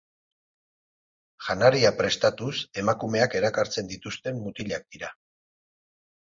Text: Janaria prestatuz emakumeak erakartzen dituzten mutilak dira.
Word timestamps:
Janaria 1.47 1.91
prestatuz 1.99 2.55
emakumeak 2.85 3.37
erakartzen 3.43 3.95
dituzten 3.95 4.43
mutilak 4.49 4.91
dira. 4.97 5.15